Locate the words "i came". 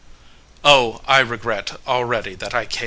2.55-2.79